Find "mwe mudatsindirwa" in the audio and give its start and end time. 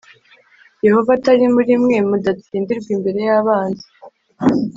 1.83-2.89